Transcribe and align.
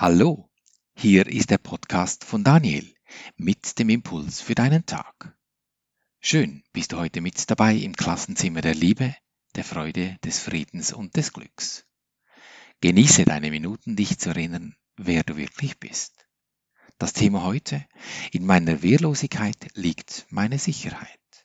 Hallo, 0.00 0.48
hier 0.94 1.26
ist 1.26 1.50
der 1.50 1.58
Podcast 1.58 2.22
von 2.22 2.44
Daniel 2.44 2.94
mit 3.36 3.80
dem 3.80 3.88
Impuls 3.88 4.40
für 4.40 4.54
deinen 4.54 4.86
Tag. 4.86 5.36
Schön 6.20 6.62
bist 6.72 6.92
du 6.92 6.98
heute 6.98 7.20
mit 7.20 7.50
dabei 7.50 7.74
im 7.74 7.96
Klassenzimmer 7.96 8.60
der 8.60 8.76
Liebe, 8.76 9.16
der 9.56 9.64
Freude, 9.64 10.16
des 10.22 10.38
Friedens 10.38 10.92
und 10.92 11.16
des 11.16 11.32
Glücks. 11.32 11.84
Genieße 12.80 13.24
deine 13.24 13.50
Minuten, 13.50 13.96
dich 13.96 14.20
zu 14.20 14.28
erinnern, 14.28 14.76
wer 14.96 15.24
du 15.24 15.36
wirklich 15.36 15.80
bist. 15.80 16.28
Das 16.98 17.12
Thema 17.12 17.42
heute, 17.42 17.84
in 18.30 18.46
meiner 18.46 18.82
Wehrlosigkeit 18.82 19.66
liegt 19.74 20.26
meine 20.30 20.60
Sicherheit. 20.60 21.44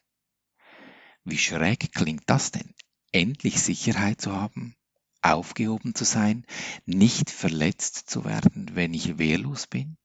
Wie 1.24 1.38
schräg 1.38 1.92
klingt 1.92 2.30
das 2.30 2.52
denn, 2.52 2.72
endlich 3.10 3.60
Sicherheit 3.60 4.20
zu 4.20 4.32
haben 4.32 4.76
aufgehoben 5.24 5.94
zu 5.94 6.04
sein, 6.04 6.44
nicht 6.86 7.30
verletzt 7.30 8.10
zu 8.10 8.24
werden, 8.24 8.70
wenn 8.74 8.94
ich 8.94 9.18
wehrlos 9.18 9.66
bin? 9.66 9.96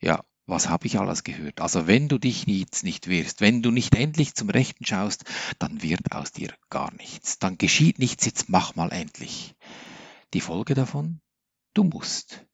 Ja, 0.00 0.24
was 0.46 0.68
habe 0.68 0.86
ich 0.86 0.98
alles 0.98 1.24
gehört? 1.24 1.60
Also 1.60 1.86
wenn 1.86 2.08
du 2.08 2.18
dich 2.18 2.44
jetzt 2.46 2.84
nicht 2.84 3.08
wehrst, 3.08 3.40
wenn 3.40 3.62
du 3.62 3.70
nicht 3.70 3.94
endlich 3.94 4.34
zum 4.34 4.50
Rechten 4.50 4.84
schaust, 4.84 5.24
dann 5.58 5.82
wird 5.82 6.12
aus 6.12 6.32
dir 6.32 6.52
gar 6.68 6.92
nichts. 6.94 7.38
Dann 7.38 7.56
geschieht 7.56 7.98
nichts, 7.98 8.26
jetzt 8.26 8.48
mach 8.48 8.76
mal 8.76 8.92
endlich. 8.92 9.54
Die 10.34 10.42
Folge 10.42 10.74
davon? 10.74 11.20
Du 11.72 11.84
musst. 11.84 12.44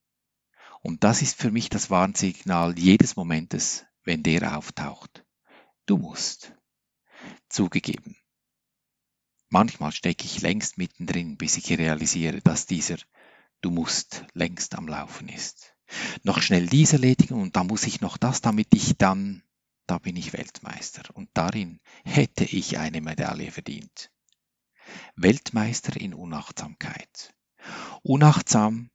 Und 0.82 1.02
das 1.04 1.20
ist 1.20 1.40
für 1.40 1.50
mich 1.50 1.68
das 1.68 1.90
Warnsignal 1.90 2.78
jedes 2.78 3.16
Momentes, 3.16 3.84
wenn 4.04 4.22
der 4.22 4.56
auftaucht. 4.56 5.24
Du 5.86 5.98
musst. 5.98 6.54
Zugegeben. 7.48 8.16
Manchmal 9.50 9.90
stecke 9.92 10.24
ich 10.24 10.40
längst 10.40 10.78
mittendrin, 10.78 11.36
bis 11.36 11.56
ich 11.56 11.76
realisiere, 11.76 12.40
dass 12.40 12.66
dieser 12.66 12.96
Du 13.60 13.70
musst 13.70 14.24
längst 14.32 14.74
am 14.76 14.88
Laufen 14.88 15.28
ist. 15.28 15.74
Noch 16.22 16.40
schnell 16.40 16.66
dies 16.66 16.92
erledigen 16.92 17.34
und 17.34 17.56
dann 17.56 17.66
muss 17.66 17.84
ich 17.84 18.00
noch 18.00 18.16
das, 18.16 18.40
damit 18.40 18.68
ich 18.74 18.96
dann, 18.96 19.42
da 19.86 19.98
bin 19.98 20.16
ich 20.16 20.32
Weltmeister. 20.32 21.02
Und 21.14 21.28
darin 21.34 21.80
hätte 22.04 22.44
ich 22.44 22.78
eine 22.78 23.00
Medaille 23.00 23.50
verdient. 23.50 24.10
Weltmeister 25.16 26.00
in 26.00 26.14
Unachtsamkeit. 26.14 27.34
Unachtsam, 28.02 28.90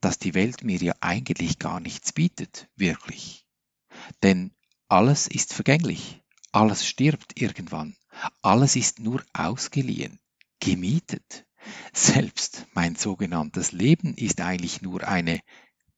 dass 0.00 0.18
die 0.18 0.34
Welt 0.34 0.64
mir 0.64 0.78
ja 0.78 0.94
eigentlich 1.00 1.58
gar 1.58 1.78
nichts 1.78 2.12
bietet, 2.12 2.68
wirklich. 2.74 3.46
Denn 4.22 4.52
alles 4.88 5.28
ist 5.28 5.54
vergänglich, 5.54 6.22
alles 6.50 6.86
stirbt 6.86 7.40
irgendwann. 7.40 7.94
Alles 8.42 8.76
ist 8.76 9.00
nur 9.00 9.24
ausgeliehen, 9.32 10.20
gemietet. 10.60 11.46
Selbst 11.92 12.66
mein 12.72 12.96
sogenanntes 12.96 13.72
Leben 13.72 14.14
ist 14.14 14.40
eigentlich 14.40 14.82
nur 14.82 15.06
eine 15.06 15.40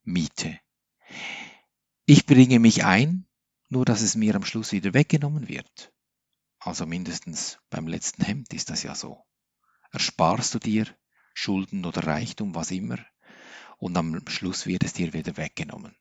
Miete. 0.03 0.59
Ich 2.07 2.27
bringe 2.27 2.59
mich 2.59 2.85
ein, 2.85 3.27
nur 3.69 3.85
dass 3.85 4.03
es 4.03 4.15
mir 4.15 4.35
am 4.35 4.45
Schluss 4.45 4.73
wieder 4.73 4.95
weggenommen 4.95 5.49
wird. 5.49 5.93
Also 6.59 6.87
mindestens 6.87 7.59
beim 7.71 7.87
letzten 7.87 8.25
Hemd 8.25 8.53
ist 8.53 8.71
das 8.71 8.83
ja 8.83 8.95
so. 8.95 9.23
Ersparst 9.93 10.55
du 10.55 10.59
dir 10.59 10.87
Schulden 11.35 11.85
oder 11.85 12.07
Reichtum, 12.07 12.55
was 12.55 12.71
immer, 12.71 12.99
und 13.79 13.97
am 13.97 14.27
Schluss 14.29 14.67
wird 14.67 14.85
es 14.85 14.93
dir 14.93 15.13
wieder 15.13 15.37
weggenommen. 15.37 15.95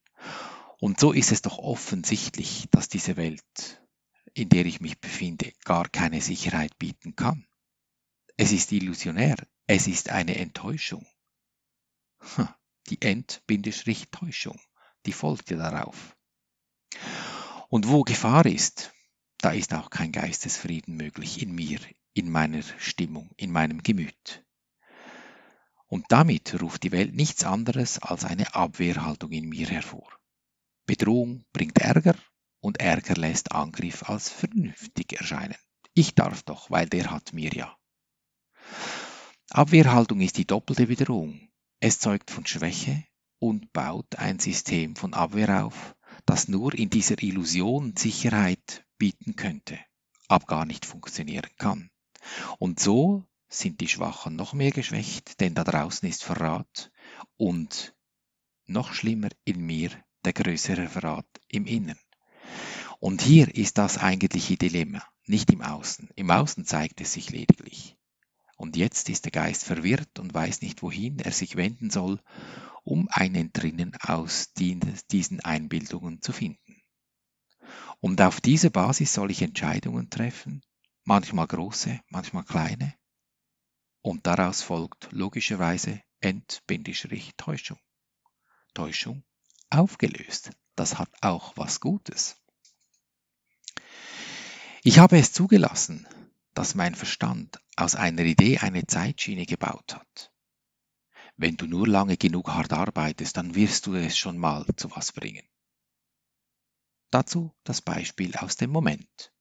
Und 0.79 0.99
so 0.99 1.11
ist 1.11 1.31
es 1.31 1.41
doch 1.41 1.57
offensichtlich, 1.57 2.67
dass 2.71 2.89
diese 2.89 3.17
Welt 3.17 3.82
in 4.33 4.49
der 4.49 4.65
ich 4.65 4.81
mich 4.81 4.99
befinde, 4.99 5.53
gar 5.63 5.87
keine 5.89 6.21
Sicherheit 6.21 6.77
bieten 6.79 7.15
kann. 7.15 7.45
Es 8.35 8.51
ist 8.51 8.71
illusionär, 8.71 9.37
es 9.67 9.87
ist 9.87 10.09
eine 10.09 10.35
Enttäuschung. 10.37 11.05
Die 12.89 13.01
End-Täuschung, 13.01 14.59
die 15.05 15.13
folgt 15.13 15.51
ja 15.51 15.57
darauf. 15.57 16.17
Und 17.69 17.87
wo 17.87 18.01
Gefahr 18.03 18.45
ist, 18.45 18.93
da 19.37 19.51
ist 19.51 19.73
auch 19.73 19.89
kein 19.89 20.11
Geistesfrieden 20.11 20.95
möglich 20.95 21.41
in 21.41 21.53
mir, 21.53 21.79
in 22.13 22.29
meiner 22.31 22.61
Stimmung, 22.79 23.31
in 23.37 23.51
meinem 23.51 23.83
Gemüt. 23.83 24.45
Und 25.87 26.05
damit 26.09 26.61
ruft 26.61 26.83
die 26.83 26.91
Welt 26.91 27.13
nichts 27.13 27.43
anderes 27.43 27.99
als 27.99 28.25
eine 28.25 28.55
Abwehrhaltung 28.55 29.31
in 29.31 29.47
mir 29.47 29.67
hervor. 29.67 30.11
Bedrohung 30.85 31.45
bringt 31.53 31.77
Ärger 31.77 32.15
und 32.63 32.79
Ärger 32.79 33.15
lässt 33.15 33.51
Angriff 33.51 34.09
als 34.09 34.29
vernünftig 34.29 35.13
erscheinen. 35.13 35.57
Ich 35.93 36.15
darf 36.15 36.43
doch, 36.43 36.71
weil 36.71 36.87
der 36.87 37.11
hat 37.11 37.33
mir 37.33 37.51
ja. 37.53 37.77
Abwehrhaltung 39.49 40.21
ist 40.21 40.37
die 40.37 40.47
doppelte 40.47 40.87
Wiederung. 40.87 41.49
Es 41.81 41.99
zeugt 41.99 42.31
von 42.31 42.45
Schwäche 42.45 43.03
und 43.39 43.73
baut 43.73 44.15
ein 44.15 44.39
System 44.39 44.95
von 44.95 45.13
Abwehr 45.13 45.65
auf, 45.65 45.95
das 46.25 46.47
nur 46.47 46.73
in 46.73 46.89
dieser 46.89 47.21
Illusion 47.21 47.97
Sicherheit 47.97 48.85
bieten 48.97 49.35
könnte, 49.35 49.77
aber 50.29 50.45
gar 50.45 50.65
nicht 50.65 50.85
funktionieren 50.85 51.49
kann. 51.57 51.91
Und 52.59 52.79
so 52.79 53.25
sind 53.49 53.81
die 53.81 53.89
Schwachen 53.89 54.37
noch 54.37 54.53
mehr 54.53 54.71
geschwächt, 54.71 55.41
denn 55.41 55.53
da 55.53 55.65
draußen 55.65 56.07
ist 56.07 56.23
Verrat 56.23 56.91
und 57.35 57.93
noch 58.65 58.93
schlimmer 58.93 59.29
in 59.43 59.59
mir 59.59 59.91
der 60.23 60.31
größere 60.31 60.87
Verrat 60.87 61.27
im 61.49 61.65
Innern. 61.65 61.99
Und 63.03 63.21
hier 63.21 63.53
ist 63.53 63.79
das 63.79 63.97
eigentliche 63.97 64.55
Dilemma, 64.55 65.05
nicht 65.25 65.51
im 65.51 65.61
Außen. 65.61 66.09
Im 66.15 66.31
Außen 66.31 66.63
zeigt 66.63 67.01
es 67.01 67.11
sich 67.11 67.31
lediglich. 67.31 67.97
Und 68.55 68.77
jetzt 68.77 69.09
ist 69.09 69.25
der 69.25 69.33
Geist 69.33 69.65
verwirrt 69.65 70.19
und 70.19 70.33
weiß 70.33 70.61
nicht, 70.61 70.81
wohin 70.81 71.19
er 71.19 71.33
sich 71.33 71.57
wenden 71.57 71.89
soll, 71.89 72.21
um 72.85 73.09
ein 73.11 73.35
Entrinnen 73.35 73.93
aus 73.99 74.53
diesen 74.53 75.41
Einbildungen 75.41 76.21
zu 76.21 76.31
finden. 76.31 76.81
Und 77.99 78.21
auf 78.21 78.39
dieser 78.39 78.69
Basis 78.69 79.13
soll 79.13 79.31
ich 79.31 79.41
Entscheidungen 79.41 80.09
treffen, 80.09 80.61
manchmal 81.03 81.47
große, 81.47 81.99
manchmal 82.07 82.45
kleine. 82.45 82.95
Und 84.01 84.27
daraus 84.27 84.61
folgt 84.61 85.09
logischerweise 85.11 86.01
Ent-Täuschung. 86.21 87.79
Täuschung 88.73 89.25
aufgelöst. 89.69 90.51
Das 90.77 90.97
hat 90.97 91.09
auch 91.19 91.57
was 91.57 91.81
Gutes. 91.81 92.37
Ich 94.85 94.99
habe 94.99 95.17
es 95.17 95.31
zugelassen, 95.31 96.05
dass 96.53 96.75
mein 96.75 96.93
Verstand 96.93 97.57
aus 97.77 97.95
einer 97.95 98.23
Idee 98.23 98.57
eine 98.57 98.85
Zeitschiene 98.85 99.45
gebaut 99.45 99.95
hat. 99.95 100.33
Wenn 101.37 101.55
du 101.55 101.67
nur 101.67 101.87
lange 101.87 102.17
genug 102.17 102.49
hart 102.49 102.73
arbeitest, 102.73 103.37
dann 103.37 103.55
wirst 103.55 103.85
du 103.85 103.95
es 103.95 104.17
schon 104.17 104.37
mal 104.37 104.65
zu 104.75 104.91
was 104.91 105.13
bringen. 105.13 105.47
Dazu 107.11 107.55
das 107.63 107.81
Beispiel 107.81 108.35
aus 108.35 108.57
dem 108.57 108.71
Moment. 108.71 109.31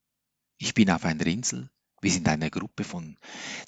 Ich 0.58 0.74
bin 0.74 0.88
auf 0.92 1.04
einer 1.04 1.26
Insel, 1.26 1.68
wir 2.00 2.12
sind 2.12 2.28
eine 2.28 2.48
Gruppe 2.48 2.84
von 2.84 3.18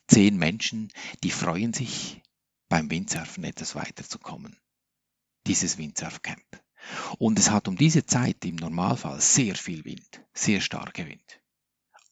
zehn 0.06 0.36
Menschen, 0.36 0.92
die 1.24 1.32
freuen 1.32 1.72
sich, 1.72 2.22
beim 2.68 2.88
Windsurfen 2.88 3.42
etwas 3.42 3.74
weiterzukommen. 3.74 4.56
Dieses 5.48 5.76
Windsurfcamp. 5.76 6.62
Und 7.18 7.36
es 7.36 7.50
hat 7.50 7.66
um 7.66 7.74
diese 7.76 8.06
Zeit 8.06 8.44
im 8.44 8.54
Normalfall 8.54 9.20
sehr 9.20 9.56
viel 9.56 9.84
Wind, 9.84 10.24
sehr 10.32 10.60
starke 10.60 11.04
Wind. 11.08 11.40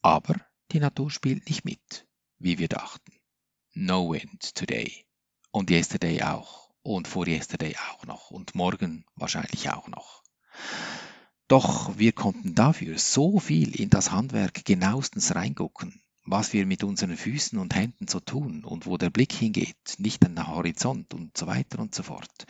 Aber 0.03 0.35
die 0.73 0.81
Natur 0.81 1.11
spielt 1.11 1.49
nicht 1.49 1.65
mit, 1.65 2.07
wie 2.39 2.59
wir 2.59 2.69
dachten. 2.69 3.13
No 3.75 4.11
wind 4.11 4.55
today. 4.55 5.07
Und 5.53 5.71
yesterday 5.71 6.23
auch. 6.23 6.71
Und 6.83 7.07
vor 7.07 7.27
yesterday 7.27 7.77
auch 7.77 8.05
noch. 8.07 8.31
Und 8.31 8.55
morgen 8.57 9.05
wahrscheinlich 9.15 9.71
auch 9.71 9.87
noch. 9.87 10.23
Doch 11.47 11.97
wir 11.99 12.13
konnten 12.13 12.55
dafür 12.55 12.99
so 12.99 13.39
viel 13.39 13.79
in 13.79 13.91
das 13.91 14.11
Handwerk 14.11 14.65
genauestens 14.65 15.35
reingucken, 15.35 16.03
was 16.25 16.53
wir 16.53 16.67
mit 16.67 16.83
unseren 16.83 17.17
Füßen 17.17 17.59
und 17.59 17.75
Händen 17.75 18.09
so 18.09 18.21
tun 18.21 18.65
und 18.65 18.87
wo 18.87 18.97
der 18.97 19.11
Blick 19.11 19.33
hingeht, 19.33 19.77
nicht 19.99 20.25
an 20.25 20.35
den 20.35 20.49
Horizont 20.49 21.15
und 21.15 21.37
so 21.37 21.47
weiter 21.47 21.79
und 21.79 21.95
so 21.95 22.03
fort. 22.03 22.47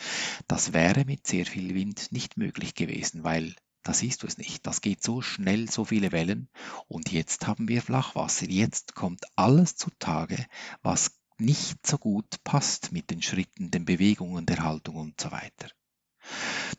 Das 0.47 0.73
wäre 0.73 1.05
mit 1.05 1.27
sehr 1.27 1.47
viel 1.47 1.75
Wind 1.75 2.13
nicht 2.13 2.37
möglich 2.37 2.75
gewesen, 2.75 3.25
weil 3.25 3.55
da 3.83 3.93
siehst 3.93 4.23
du 4.23 4.27
es 4.27 4.39
nicht. 4.39 4.67
Das 4.67 4.81
geht 4.81 5.03
so 5.03 5.23
schnell, 5.23 5.71
so 5.71 5.85
viele 5.85 6.13
Wellen. 6.13 6.49
Und 6.89 7.11
jetzt 7.11 7.47
haben 7.47 7.69
wir 7.69 7.83
Flachwasser. 7.83 8.49
Jetzt 8.49 8.95
kommt 8.95 9.25
alles 9.37 9.77
zutage, 9.77 10.47
was 10.83 11.19
nicht 11.39 11.87
so 11.87 11.99
gut 11.99 12.43
passt 12.45 12.93
mit 12.93 13.11
den 13.11 13.23
Schritten, 13.23 13.71
den 13.71 13.85
Bewegungen, 13.85 14.47
der 14.47 14.63
Haltung 14.63 14.97
und 14.97 15.21
so 15.21 15.33
weiter. 15.33 15.69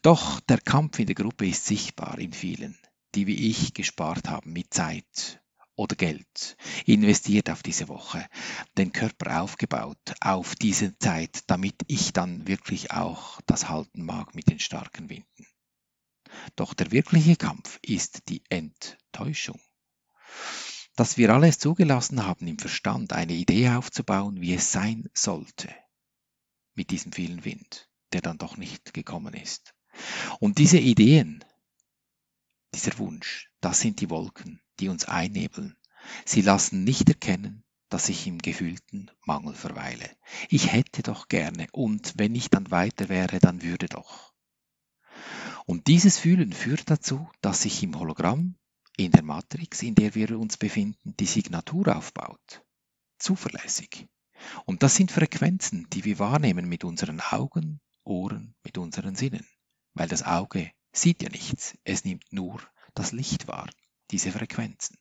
Doch 0.01 0.39
der 0.41 0.59
Kampf 0.59 0.99
in 0.99 1.07
der 1.07 1.15
Gruppe 1.15 1.47
ist 1.47 1.65
sichtbar 1.65 2.17
in 2.19 2.31
vielen, 2.31 2.77
die 3.15 3.27
wie 3.27 3.49
ich 3.49 3.73
gespart 3.73 4.29
haben 4.29 4.53
mit 4.53 4.73
Zeit 4.73 5.41
oder 5.75 5.95
Geld, 5.95 6.55
investiert 6.85 7.49
auf 7.49 7.63
diese 7.63 7.87
Woche, 7.87 8.25
den 8.77 8.91
Körper 8.91 9.41
aufgebaut 9.41 10.13
auf 10.21 10.55
diese 10.55 10.97
Zeit, 10.97 11.43
damit 11.47 11.75
ich 11.87 12.13
dann 12.13 12.47
wirklich 12.47 12.91
auch 12.91 13.41
das 13.45 13.69
halten 13.69 14.05
mag 14.05 14.35
mit 14.35 14.49
den 14.49 14.59
starken 14.59 15.09
Winden. 15.09 15.47
Doch 16.55 16.73
der 16.73 16.91
wirkliche 16.91 17.35
Kampf 17.35 17.79
ist 17.81 18.29
die 18.29 18.43
Enttäuschung. 18.49 19.59
Dass 20.95 21.17
wir 21.17 21.31
alles 21.33 21.57
zugelassen 21.59 22.25
haben, 22.25 22.47
im 22.47 22.59
Verstand 22.59 23.13
eine 23.13 23.33
Idee 23.33 23.69
aufzubauen, 23.69 24.41
wie 24.41 24.53
es 24.53 24.71
sein 24.71 25.09
sollte, 25.13 25.73
mit 26.75 26.91
diesem 26.91 27.11
vielen 27.11 27.45
Wind. 27.45 27.89
der 28.13 28.21
dann 28.21 28.37
doch 28.37 28.57
nicht 28.57 28.93
gekommen 28.93 29.33
ist. 29.33 29.73
Und 30.39 30.59
diese 30.59 30.77
Ideen, 30.77 31.43
dieser 32.73 32.97
Wunsch, 32.99 33.49
das 33.59 33.79
sind 33.79 34.01
die 34.01 34.09
Wolken, 34.09 34.61
die 34.79 34.89
uns 34.89 35.05
einnebeln. 35.05 35.77
Sie 36.25 36.41
lassen 36.41 36.83
nicht 36.83 37.09
erkennen, 37.09 37.63
dass 37.89 38.09
ich 38.09 38.27
im 38.27 38.39
gefühlten 38.39 39.11
Mangel 39.25 39.53
verweile. 39.53 40.09
Ich 40.49 40.71
hätte 40.71 41.03
doch 41.03 41.27
gerne 41.27 41.67
und 41.71 42.13
wenn 42.17 42.35
ich 42.35 42.49
dann 42.49 42.71
weiter 42.71 43.09
wäre, 43.09 43.39
dann 43.39 43.61
würde 43.61 43.87
doch. 43.87 44.32
Und 45.65 45.87
dieses 45.87 46.17
Fühlen 46.17 46.51
führt 46.51 46.89
dazu, 46.89 47.29
dass 47.41 47.61
sich 47.61 47.81
im 47.83 47.97
Hologramm, 47.97 48.55
in 48.97 49.11
der 49.11 49.23
Matrix, 49.23 49.81
in 49.81 49.95
der 49.95 50.13
wir 50.15 50.37
uns 50.37 50.57
befinden, 50.57 51.15
die 51.19 51.25
Signatur 51.25 51.95
aufbaut. 51.95 52.63
Zuverlässig. 53.17 54.07
Und 54.65 54.83
das 54.83 54.95
sind 54.95 55.11
Frequenzen, 55.11 55.87
die 55.91 56.03
wir 56.03 56.19
wahrnehmen 56.19 56.67
mit 56.67 56.83
unseren 56.83 57.21
Augen, 57.21 57.79
Ohren, 58.03 58.55
mit 58.63 58.77
unseren 58.77 59.15
Sinnen. 59.15 59.47
Weil 59.93 60.07
das 60.07 60.23
Auge 60.23 60.71
sieht 60.91 61.23
ja 61.23 61.29
nichts, 61.29 61.77
es 61.83 62.03
nimmt 62.03 62.31
nur 62.31 62.61
das 62.93 63.11
Licht 63.11 63.47
wahr, 63.47 63.69
diese 64.11 64.31
Frequenzen. 64.31 64.97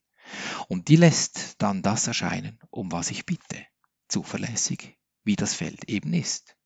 Und 0.68 0.88
die 0.88 0.96
lässt 0.96 1.60
dann 1.60 1.82
das 1.82 2.06
erscheinen, 2.06 2.58
um 2.70 2.92
was 2.92 3.10
ich 3.10 3.26
bitte, 3.26 3.66
zuverlässig, 4.08 4.96
wie 5.24 5.36
das 5.36 5.54
Feld 5.54 5.88
eben 5.88 6.14
ist. 6.14 6.56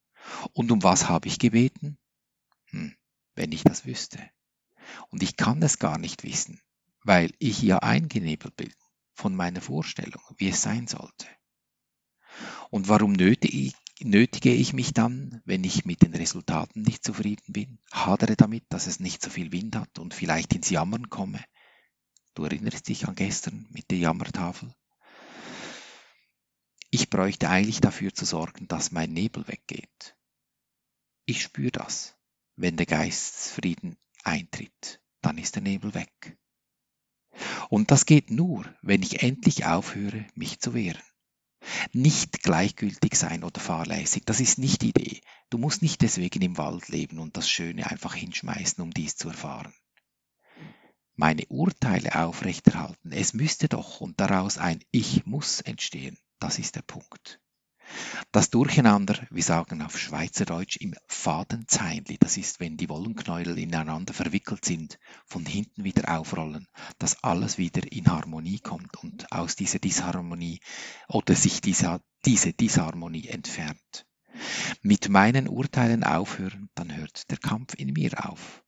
Und 0.53 0.71
um 0.71 0.83
was 0.83 1.09
habe 1.09 1.29
ich 1.29 1.39
gebeten? 1.39 1.99
Hm, 2.67 2.95
wenn 3.37 3.53
ich 3.53 3.63
das 3.63 3.87
wüsste. 3.87 4.19
Und 5.11 5.23
ich 5.23 5.37
kann 5.37 5.63
es 5.63 5.79
gar 5.79 5.99
nicht 5.99 6.25
wissen, 6.25 6.61
weil 7.05 7.33
ich 7.39 7.63
ja 7.63 7.79
eingenebelt 7.79 8.57
bin 8.57 8.73
von 9.15 9.35
meiner 9.35 9.61
Vorstellung, 9.61 10.23
wie 10.37 10.49
es 10.49 10.63
sein 10.63 10.87
sollte. 10.87 11.27
Und 12.71 12.89
warum 12.89 13.13
nötige 13.13 14.53
ich, 14.53 14.73
mich 14.73 14.93
dann, 14.93 15.41
wenn 15.45 15.65
ich 15.65 15.85
mit 15.85 16.03
den 16.03 16.15
Resultaten 16.15 16.83
nicht 16.83 17.05
zufrieden 17.05 17.53
bin, 17.53 17.79
hadere 17.93 18.37
damit, 18.37 18.65
dass 18.69 18.87
es 18.87 19.01
nicht 19.01 19.23
so 19.23 19.31
viel 19.31 19.53
Wind 19.53 19.77
hat 19.77 19.99
und 19.99 20.13
vielleicht 20.13 20.55
ins 20.55 20.71
Jammern 20.71 21.09
komme, 21.09 21.43
Du 22.37 22.45
erinnerst 22.45 22.87
dich 22.89 23.09
an 23.09 23.15
gestern 23.15 23.67
mit 23.71 23.91
der 23.91 23.97
Jammertafel? 23.97 24.71
Ich 26.91 27.09
bräuchte 27.09 27.49
eigentlich 27.49 27.81
dafür 27.81 28.13
zu 28.13 28.27
sorgen, 28.27 28.69
dass 28.69 28.93
mein 28.93 29.15
Nebel 29.15 29.49
weggeht. 29.49 30.15
Ich 31.25 31.41
spüre 31.41 31.73
das. 31.73 32.16
Wenn 32.57 32.77
der 32.77 32.87
Geistesfrieden 32.87 33.97
eintritt, 34.25 35.01
dann 35.21 35.39
ist 35.39 35.55
der 35.55 35.63
Nebel 35.63 35.95
weg. 35.95 36.37
Und 37.69 37.91
das 37.91 38.07
geht 38.07 38.31
nur, 38.31 38.65
wenn 38.83 39.03
ich 39.03 39.23
endlich 39.23 39.67
aufhöre, 39.67 40.27
mich 40.35 40.61
zu 40.61 40.75
wehren. 40.75 41.03
Nicht 41.93 42.43
gleichgültig 42.43 43.17
sein 43.17 43.45
oder 43.45 43.61
fahrlässig, 43.61 44.25
das 44.25 44.41
ist 44.41 44.59
nicht 44.59 44.83
die 44.83 44.91
Idee. 44.91 45.21
Du 45.51 45.59
musst 45.59 45.83
nicht 45.83 46.01
deswegen 46.03 46.43
im 46.43 46.59
Wald 46.59 46.89
leben 46.89 47.19
und 47.19 47.37
das 47.37 47.51
Schöne 47.51 47.91
einfach 47.91 48.15
hinschmeißen, 48.15 48.83
um 48.83 48.93
dies 48.93 49.17
zu 49.17 49.29
erfahren 49.29 49.75
meine 51.17 51.47
Urteile 51.47 52.15
aufrechterhalten. 52.15 53.13
Es 53.13 53.33
müsste 53.33 53.69
doch 53.69 54.01
und 54.01 54.21
daraus 54.21 54.59
ein 54.59 54.85
Ich 54.91 55.27
muss 55.27 55.61
entstehen. 55.63 56.19
Das 56.39 56.59
ist 56.59 56.77
der 56.77 56.83
Punkt. 56.83 57.41
Das 58.33 58.51
Durcheinander, 58.51 59.27
wir 59.31 59.43
sagen 59.43 59.83
auf 59.83 59.99
Schweizerdeutsch 59.99 60.77
im 60.77 60.95
Fadenzeinli, 61.07 62.19
das 62.19 62.37
ist, 62.37 62.61
wenn 62.61 62.77
die 62.77 62.89
Wollenknäuel 62.89 63.59
ineinander 63.59 64.13
verwickelt 64.13 64.65
sind, 64.65 64.99
von 65.27 65.47
hinten 65.47 65.85
wieder 65.85 66.19
aufrollen, 66.19 66.67
dass 66.99 67.23
alles 67.23 67.59
wieder 67.59 67.91
in 67.91 68.07
Harmonie 68.07 68.59
kommt 68.59 68.97
und 69.03 69.31
aus 69.33 69.57
dieser 69.57 69.79
Disharmonie 69.79 70.61
oder 71.09 71.35
sich 71.35 71.61
dieser, 71.61 72.01
diese 72.25 72.53
Disharmonie 72.53 73.29
entfernt. 73.29 74.07
Mit 74.83 75.09
meinen 75.09 75.49
Urteilen 75.49 76.05
aufhören, 76.05 76.69
dann 76.75 76.95
hört 76.95 77.31
der 77.31 77.39
Kampf 77.39 77.75
in 77.75 77.93
mir 77.93 78.29
auf. 78.29 78.63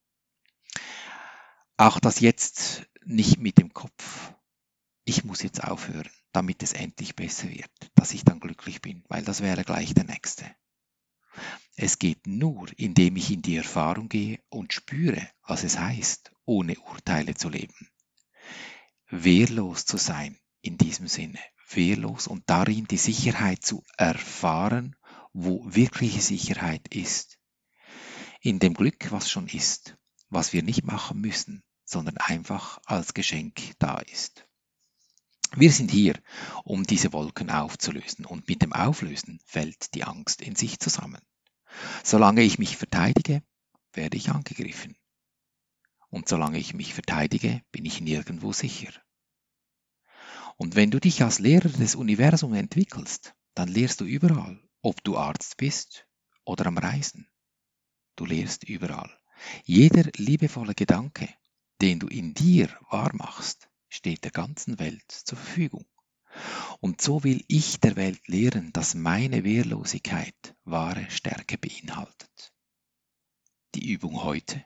Auch 1.77 2.01
das 2.01 2.21
jetzt 2.21 2.87
nicht 3.05 3.39
mit 3.39 3.59
dem 3.59 3.73
Kopf. 3.73 4.33
Ich 5.05 5.25
muss 5.25 5.43
jetzt 5.43 5.63
aufhören, 5.63 6.11
damit 6.33 6.63
es 6.63 6.73
endlich 6.73 7.17
besser 7.17 7.49
wird, 7.51 7.71
dass 7.95 8.13
ich 8.13 8.25
dann 8.25 8.41
glücklich 8.41 8.81
bin, 8.81 9.05
weil 9.09 9.23
das 9.23 9.43
wäre 9.43 9.65
gleich 9.65 9.95
der 9.95 10.05
nächste. 10.05 10.45
Es 11.77 11.99
geht 11.99 12.27
nur, 12.27 12.69
indem 12.77 13.17
ich 13.17 13.31
in 13.31 13.43
die 13.43 13.57
Erfahrung 13.57 14.09
gehe 14.09 14.41
und 14.49 14.73
spüre, 14.73 15.29
was 15.47 15.63
es 15.65 15.79
heißt, 15.79 16.33
ohne 16.45 16.79
Urteile 16.81 17.35
zu 17.35 17.49
leben. 17.49 17.89
Wehrlos 19.09 19.85
zu 19.87 19.97
sein 19.97 20.39
in 20.61 20.77
diesem 20.77 21.07
Sinne, 21.07 21.39
wehrlos 21.71 22.27
und 22.27 22.43
darin 22.51 22.87
die 22.87 22.99
Sicherheit 22.99 23.65
zu 23.65 23.85
erfahren, 23.97 24.97
wo 25.33 25.63
wirkliche 25.65 26.21
Sicherheit 26.21 26.89
ist. 26.89 27.39
In 28.41 28.59
dem 28.59 28.75
Glück, 28.75 29.11
was 29.13 29.31
schon 29.31 29.47
ist, 29.47 29.97
was 30.31 30.53
wir 30.53 30.63
nicht 30.63 30.85
machen 30.85 31.21
müssen, 31.21 31.63
sondern 31.85 32.17
einfach 32.17 32.81
als 32.85 33.15
Geschenk 33.15 33.75
da 33.79 33.99
ist. 33.99 34.48
Wir 35.57 35.73
sind 35.73 35.91
hier, 35.91 36.15
um 36.65 36.85
diese 36.85 37.13
Wolken 37.13 37.51
aufzulösen 37.51 38.25
und 38.25 38.49
mit 38.49 38.63
dem 38.63 38.73
Auflösen 38.73 39.41
fällt 39.45 39.95
die 39.95 40.05
Angst 40.05 40.43
in 40.43 40.55
sich 40.55 40.79
zusammen. 40.79 41.21
Solange 42.05 42.43
ich 42.43 42.59
mich 42.59 42.77
verteidige, 42.77 43.43
werde 43.93 44.17
ich 44.17 44.31
angegriffen. 44.31 44.97
Und 46.11 46.29
solange 46.29 46.59
ich 46.59 46.75
mich 46.75 46.95
verteidige, 46.95 47.63
bin 47.73 47.85
ich 47.85 48.01
nirgendwo 48.01 48.53
sicher. 48.53 48.93
Und 50.57 50.75
wenn 50.75 50.91
du 50.91 50.99
dich 50.99 51.23
als 51.23 51.39
Lehrer 51.39 51.69
des 51.69 51.95
Universums 51.95 52.57
entwickelst, 52.57 53.35
dann 53.55 53.69
lehrst 53.69 54.01
du 54.01 54.05
überall, 54.05 54.61
ob 54.83 55.03
du 55.05 55.17
Arzt 55.17 55.57
bist 55.57 56.07
oder 56.45 56.67
am 56.67 56.79
Reisen. 56.79 57.29
Du 58.17 58.25
lehrst 58.25 58.65
überall. 58.65 59.17
Jeder 59.65 60.11
liebevolle 60.17 60.75
Gedanke, 60.75 61.29
den 61.81 62.01
du 62.01 62.09
in 62.09 62.35
dir 62.35 62.69
wahrmachst, 62.91 63.68
steht 63.89 64.25
der 64.25 64.31
ganzen 64.31 64.79
Welt 64.79 65.11
zur 65.11 65.39
Verfügung. 65.39 65.87
Und 66.81 67.01
so 67.01 67.25
will 67.25 67.45
ich 67.49 67.81
der 67.81 67.97
Welt 67.97 68.29
lehren, 68.29 68.73
dass 68.73 68.95
meine 68.95 69.45
Wehrlosigkeit 69.45 70.55
wahre 70.65 71.11
Stärke 71.11 71.59
beinhaltet. 71.59 72.53
Die 73.75 73.91
Übung 73.91 74.23
heute. 74.23 74.65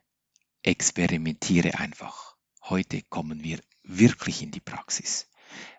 Experimentiere 0.62 1.78
einfach. 1.78 2.36
Heute 2.62 3.02
kommen 3.02 3.42
wir 3.42 3.60
wirklich 3.82 4.42
in 4.42 4.50
die 4.50 4.60
Praxis. 4.60 5.28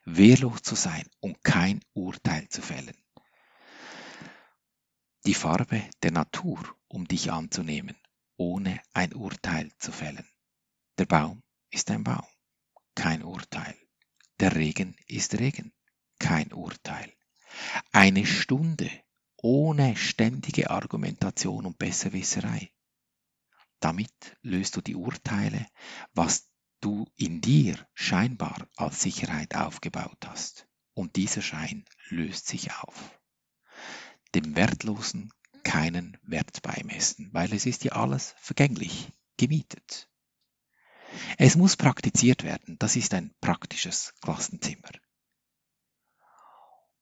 Wehrlos 0.05 0.61
zu 0.61 0.75
sein 0.75 1.05
und 1.19 1.43
kein 1.43 1.81
Urteil 1.93 2.47
zu 2.49 2.61
fällen. 2.61 2.97
Die 5.25 5.33
Farbe 5.33 5.81
der 6.01 6.11
Natur, 6.11 6.59
um 6.87 7.07
dich 7.07 7.31
anzunehmen, 7.31 7.95
ohne 8.35 8.81
ein 8.93 9.13
Urteil 9.13 9.71
zu 9.77 9.91
fällen. 9.91 10.27
Der 10.97 11.05
Baum 11.05 11.41
ist 11.69 11.89
ein 11.91 12.03
Baum, 12.03 12.27
kein 12.95 13.23
Urteil. 13.23 13.75
Der 14.39 14.55
Regen 14.55 14.95
ist 15.07 15.39
Regen, 15.39 15.73
kein 16.19 16.51
Urteil. 16.53 17.11
Eine 17.91 18.25
Stunde 18.25 18.89
ohne 19.37 19.95
ständige 19.95 20.69
Argumentation 20.69 21.65
und 21.65 21.77
Besserwisserei. 21.77 22.71
Damit 23.79 24.37
löst 24.41 24.77
du 24.77 24.81
die 24.81 24.95
Urteile, 24.95 25.67
was 26.13 26.49
du 26.79 27.05
in 27.15 27.41
dir 27.41 27.77
scheinbar 27.93 28.67
als 28.77 29.01
Sicherheit 29.01 29.55
aufgebaut 29.55 30.25
hast. 30.25 30.67
Und 30.93 31.15
dieser 31.15 31.41
Schein 31.41 31.85
löst 32.09 32.47
sich 32.47 32.71
auf. 32.71 33.19
Dem 34.35 34.55
Wertlosen 34.55 35.33
keinen 35.63 36.17
Wert 36.23 36.61
beimessen, 36.61 37.29
weil 37.33 37.53
es 37.53 37.65
ist 37.65 37.83
ja 37.83 37.93
alles 37.93 38.35
vergänglich, 38.37 39.09
gemietet. 39.37 40.09
Es 41.37 41.55
muss 41.55 41.75
praktiziert 41.75 42.43
werden. 42.43 42.77
Das 42.79 42.95
ist 42.95 43.13
ein 43.13 43.33
praktisches 43.41 44.13
Klassenzimmer. 44.21 44.89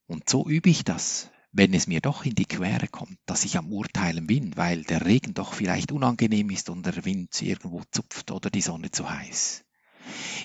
Und 0.08 0.30
so 0.30 0.48
übe 0.48 0.70
ich 0.70 0.84
das, 0.84 1.30
wenn 1.54 1.74
es 1.74 1.88
mir 1.88 2.02
doch 2.02 2.26
in 2.26 2.36
die 2.36 2.46
Quere 2.46 2.88
kommt, 2.88 3.18
dass 3.26 3.46
ich 3.46 3.58
am 3.58 3.72
Urteilen 3.72 4.28
bin, 4.28 4.56
weil 4.58 4.84
der 4.84 5.06
Regen 5.06 5.34
doch 5.34 5.54
vielleicht 5.54 5.92
unangenehm 5.92 6.50
ist 6.50 6.70
und 6.70 6.86
der 6.86 7.06
Wind 7.06 7.42
irgendwo 7.42 7.82
zupft 7.92 8.32
oder 8.32 8.50
die 8.50 8.62
Sonne 8.62 8.92
zu 8.92 9.10
heiß. 9.10 9.64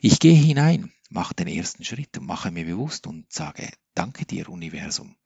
Ich 0.02 0.18
gehe 0.18 0.34
hinein, 0.34 0.92
mache 1.10 1.34
den 1.34 1.48
ersten 1.48 1.84
Schritt 1.84 2.18
und 2.18 2.26
mache 2.26 2.50
mir 2.50 2.64
bewusst 2.64 3.06
und 3.06 3.32
sage, 3.32 3.70
danke 3.94 4.26
dir, 4.26 4.48
Universum, 4.48 5.16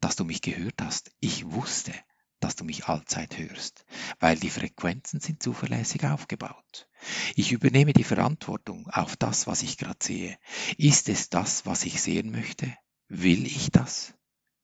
dass 0.00 0.16
du 0.16 0.24
mich 0.24 0.42
gehört 0.42 0.80
hast. 0.80 1.10
Ich 1.20 1.50
wusste, 1.50 1.92
dass 2.40 2.56
du 2.56 2.64
mich 2.64 2.86
allzeit 2.86 3.38
hörst, 3.38 3.84
weil 4.20 4.38
die 4.38 4.50
Frequenzen 4.50 5.20
sind 5.20 5.42
zuverlässig 5.42 6.04
aufgebaut. 6.04 6.88
Ich 7.34 7.52
übernehme 7.52 7.92
die 7.92 8.04
Verantwortung 8.04 8.88
auf 8.90 9.16
das, 9.16 9.46
was 9.46 9.62
ich 9.62 9.78
gerade 9.78 9.98
sehe. 10.02 10.38
Ist 10.76 11.08
es 11.08 11.30
das, 11.30 11.66
was 11.66 11.84
ich 11.84 12.00
sehen 12.00 12.30
möchte? 12.30 12.76
Will 13.08 13.46
ich 13.46 13.70
das? 13.70 14.14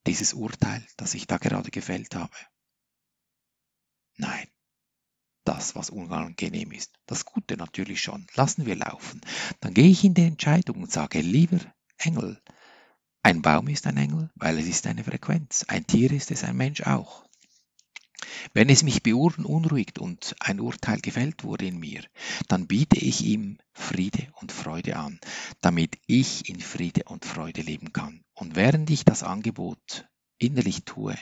Dieses 0.06 0.34
Urteil, 0.34 0.84
das 0.96 1.14
ich 1.14 1.26
da 1.26 1.38
gerade 1.38 1.70
gefällt 1.70 2.14
habe? 2.14 2.34
Nein. 4.16 4.48
Das, 5.44 5.74
was 5.74 5.90
unangenehm 5.90 6.70
ist. 6.70 6.92
Das 7.06 7.24
Gute 7.24 7.56
natürlich 7.56 8.00
schon. 8.00 8.26
Lassen 8.34 8.64
wir 8.64 8.76
laufen. 8.76 9.20
Dann 9.60 9.74
gehe 9.74 9.88
ich 9.88 10.04
in 10.04 10.14
die 10.14 10.22
Entscheidung 10.22 10.82
und 10.82 10.92
sage, 10.92 11.20
lieber 11.20 11.58
Engel, 11.98 12.40
ein 13.24 13.42
Baum 13.42 13.68
ist 13.68 13.86
ein 13.86 13.96
Engel, 13.96 14.30
weil 14.34 14.58
es 14.58 14.66
ist 14.66 14.86
eine 14.86 15.04
Frequenz. 15.04 15.64
Ein 15.68 15.86
Tier 15.86 16.10
ist 16.12 16.30
es, 16.32 16.42
ein 16.42 16.56
Mensch 16.56 16.82
auch. 16.82 17.24
Wenn 18.54 18.68
es 18.68 18.82
mich 18.82 19.02
beunruhigt 19.02 19.98
und 19.98 20.34
ein 20.40 20.60
Urteil 20.60 21.00
gefällt 21.00 21.44
wurde 21.44 21.66
in 21.66 21.78
mir, 21.78 22.02
dann 22.48 22.66
biete 22.66 22.98
ich 22.98 23.24
ihm 23.24 23.58
Friede 23.72 24.28
und 24.40 24.52
Freude 24.52 24.96
an, 24.96 25.20
damit 25.60 25.98
ich 26.06 26.48
in 26.48 26.60
Friede 26.60 27.04
und 27.04 27.24
Freude 27.24 27.62
leben 27.62 27.92
kann. 27.92 28.24
Und 28.34 28.56
während 28.56 28.90
ich 28.90 29.04
das 29.04 29.22
Angebot 29.22 30.08
innerlich 30.38 30.84
tue, 30.84 31.16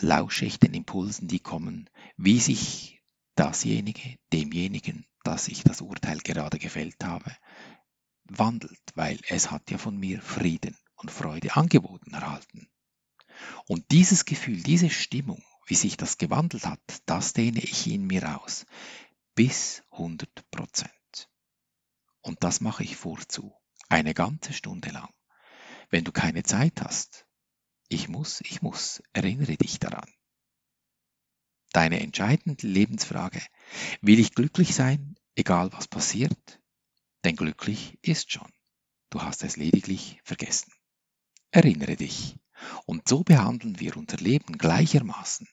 lausche 0.00 0.44
ich 0.44 0.58
den 0.58 0.74
Impulsen, 0.74 1.28
die 1.28 1.40
kommen, 1.40 1.88
wie 2.16 2.38
sich 2.38 3.02
dasjenige, 3.34 4.18
demjenigen, 4.32 5.06
das 5.24 5.48
ich 5.48 5.62
das 5.62 5.80
Urteil 5.80 6.18
gerade 6.18 6.58
gefällt 6.58 7.04
habe, 7.04 7.36
wandelt, 8.24 8.80
weil 8.94 9.18
es 9.28 9.50
hat 9.50 9.70
ja 9.70 9.78
von 9.78 9.96
mir 9.96 10.20
Frieden 10.20 10.76
und 10.96 11.10
Freude 11.10 11.56
angeboten 11.56 12.12
erhalten. 12.12 12.68
Und 13.66 13.84
dieses 13.90 14.24
Gefühl, 14.24 14.62
diese 14.62 14.90
Stimmung, 14.90 15.42
wie 15.68 15.74
sich 15.74 15.98
das 15.98 16.16
gewandelt 16.16 16.64
hat, 16.64 16.80
das 17.04 17.34
dehne 17.34 17.62
ich 17.62 17.86
in 17.86 18.06
mir 18.06 18.40
aus. 18.40 18.64
Bis 19.34 19.82
100 19.90 20.50
Prozent. 20.50 21.28
Und 22.22 22.42
das 22.42 22.62
mache 22.62 22.84
ich 22.84 22.96
vorzu. 22.96 23.54
Eine 23.90 24.14
ganze 24.14 24.54
Stunde 24.54 24.90
lang. 24.90 25.12
Wenn 25.90 26.04
du 26.04 26.12
keine 26.12 26.42
Zeit 26.42 26.80
hast, 26.80 27.26
ich 27.88 28.08
muss, 28.08 28.40
ich 28.40 28.62
muss, 28.62 29.02
erinnere 29.12 29.56
dich 29.56 29.78
daran. 29.78 30.10
Deine 31.72 32.00
entscheidende 32.00 32.66
Lebensfrage, 32.66 33.42
will 34.00 34.18
ich 34.18 34.34
glücklich 34.34 34.74
sein, 34.74 35.16
egal 35.36 35.70
was 35.72 35.86
passiert? 35.86 36.60
Denn 37.24 37.36
glücklich 37.36 37.98
ist 38.00 38.32
schon. 38.32 38.50
Du 39.10 39.20
hast 39.20 39.44
es 39.44 39.56
lediglich 39.56 40.20
vergessen. 40.24 40.72
Erinnere 41.50 41.96
dich. 41.96 42.38
Und 42.86 43.06
so 43.06 43.22
behandeln 43.22 43.80
wir 43.80 43.96
unser 43.96 44.16
Leben 44.16 44.56
gleichermaßen 44.56 45.46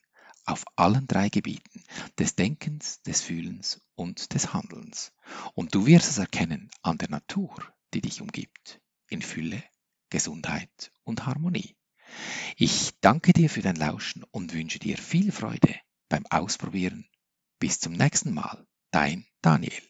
auf 0.46 0.64
allen 0.76 1.06
drei 1.06 1.28
Gebieten 1.28 1.84
des 2.18 2.34
Denkens, 2.34 3.02
des 3.02 3.20
Fühlens 3.20 3.80
und 3.94 4.32
des 4.34 4.52
Handelns. 4.52 5.12
Und 5.54 5.74
du 5.74 5.86
wirst 5.86 6.08
es 6.08 6.18
erkennen 6.18 6.70
an 6.82 6.98
der 6.98 7.10
Natur, 7.10 7.54
die 7.92 8.00
dich 8.00 8.20
umgibt, 8.20 8.80
in 9.08 9.22
Fülle, 9.22 9.62
Gesundheit 10.10 10.92
und 11.04 11.26
Harmonie. 11.26 11.76
Ich 12.56 12.92
danke 13.00 13.32
dir 13.32 13.50
für 13.50 13.62
dein 13.62 13.76
Lauschen 13.76 14.24
und 14.30 14.54
wünsche 14.54 14.78
dir 14.78 14.96
viel 14.96 15.32
Freude 15.32 15.74
beim 16.08 16.24
Ausprobieren. 16.26 17.08
Bis 17.58 17.80
zum 17.80 17.94
nächsten 17.94 18.32
Mal, 18.32 18.66
dein 18.90 19.26
Daniel. 19.42 19.82